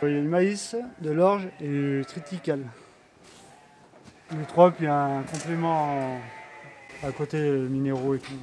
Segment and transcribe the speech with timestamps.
[0.00, 2.62] Il y a du maïs, de l'orge et du triticale.
[4.30, 6.20] Les trois, puis un complément
[7.02, 8.38] à côté euh, minéraux et tout.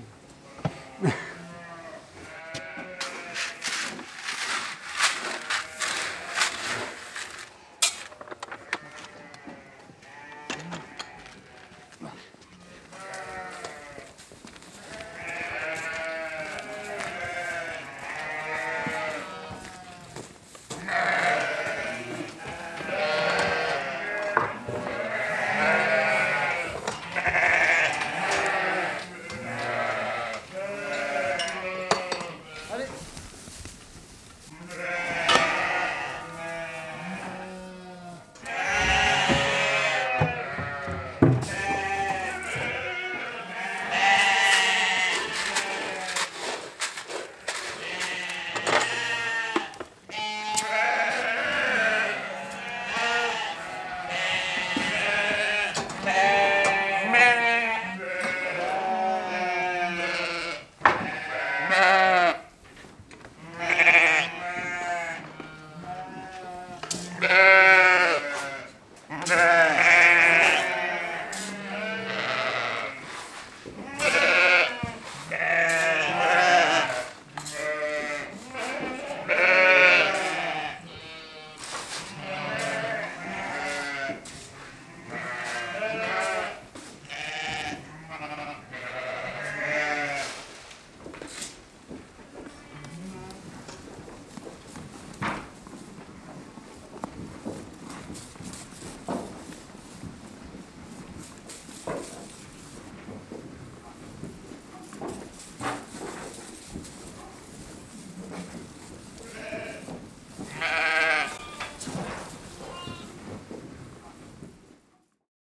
[56.05, 56.34] Pat.